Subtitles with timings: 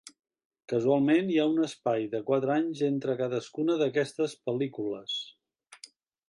[0.71, 5.21] Casualment, hi ha un espai de quatre anys entre cadascuna d'aquestes pel·lícules.